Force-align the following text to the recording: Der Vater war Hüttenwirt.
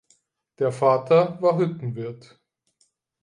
Der 0.57 0.71
Vater 0.71 1.39
war 1.43 1.59
Hüttenwirt. 1.59 2.41